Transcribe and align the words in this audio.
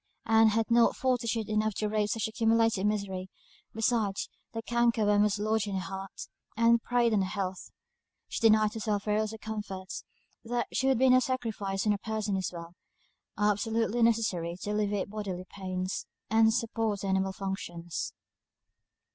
Ann 0.25 0.47
had 0.47 0.71
not 0.71 0.95
fortitude 0.95 1.47
enough 1.47 1.75
to 1.75 1.87
brave 1.87 2.09
such 2.09 2.27
accumulated 2.27 2.87
misery; 2.87 3.29
besides, 3.71 4.29
the 4.51 4.63
canker 4.63 5.05
worm 5.05 5.21
was 5.21 5.37
lodged 5.37 5.67
in 5.67 5.75
her 5.75 5.81
heart, 5.95 6.27
and 6.57 6.81
preyed 6.81 7.13
on 7.13 7.21
her 7.21 7.27
health. 7.29 7.69
She 8.27 8.39
denied 8.39 8.73
herself 8.73 9.03
every 9.03 9.21
little 9.21 9.37
comfort; 9.37 9.91
things 9.91 10.03
that 10.43 10.67
would 10.81 10.97
be 10.97 11.09
no 11.11 11.19
sacrifice 11.19 11.85
when 11.85 11.93
a 11.93 11.99
person 11.99 12.35
is 12.35 12.49
well, 12.51 12.73
are 13.37 13.51
absolutely 13.51 14.01
necessary 14.01 14.57
to 14.63 14.71
alleviate 14.71 15.11
bodily 15.11 15.45
pain, 15.47 15.85
and 16.31 16.51
support 16.51 17.01
the 17.01 17.07
animal 17.07 17.31
functions. 17.31 18.11